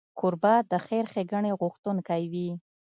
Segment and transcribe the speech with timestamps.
[0.19, 2.49] کوربه د خیر ښیګڼې غوښتونکی وي.